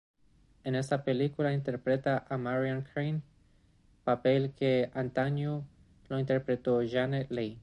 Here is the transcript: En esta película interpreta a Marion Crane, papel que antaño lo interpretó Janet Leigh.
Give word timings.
En 0.63 0.73
esta 0.73 1.03
película 1.03 1.53
interpreta 1.53 2.25
a 2.27 2.35
Marion 2.39 2.81
Crane, 2.91 3.21
papel 4.03 4.51
que 4.55 4.89
antaño 4.95 5.63
lo 6.09 6.17
interpretó 6.19 6.81
Janet 6.91 7.29
Leigh. 7.29 7.59